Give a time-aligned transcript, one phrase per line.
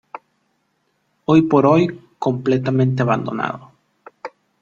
[1.25, 3.71] Hoy por hoy, completamente abandonado.